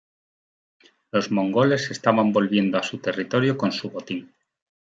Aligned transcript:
Los 1.11 1.29
mongoles 1.29 1.91
estaban 1.91 2.33
volviendo 2.33 2.79
a 2.79 2.81
su 2.81 2.97
territorio 2.97 3.55
con 3.55 3.71
su 3.71 3.91
botín. 3.91 4.33